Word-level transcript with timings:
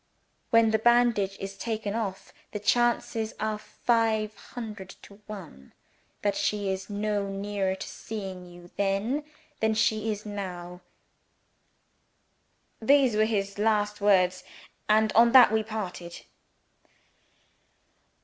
When 0.49 0.71
the 0.71 0.79
bandage 0.79 1.37
is 1.39 1.55
taken 1.59 1.93
off, 1.93 2.33
the 2.53 2.59
chances 2.59 3.35
are 3.39 3.59
five 3.59 4.35
hundred 4.35 4.95
to 5.03 5.21
one 5.27 5.73
that 6.23 6.35
she 6.35 6.69
is 6.71 6.89
no 6.89 7.29
nearer 7.29 7.75
to 7.75 7.87
seeing 7.87 8.47
you 8.51 8.71
then 8.77 9.23
than 9.59 9.75
she 9.75 10.11
is 10.11 10.25
now.' 10.25 10.81
These 12.81 13.15
were 13.15 13.25
his 13.25 13.59
last 13.59 14.01
words 14.01 14.43
and 14.89 15.13
on 15.13 15.33
that 15.33 15.51
we 15.51 15.61
parted." 15.61 16.21